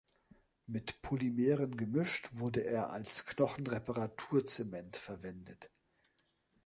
[0.65, 5.69] Mit Polymeren gemischt wurde er als Knochenreparaturzement verwendet.